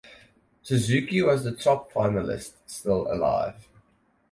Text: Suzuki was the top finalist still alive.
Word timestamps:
Suzuki 0.63 1.21
was 1.21 1.43
the 1.43 1.51
top 1.51 1.93
finalist 1.93 2.53
still 2.65 3.05
alive. 3.13 3.67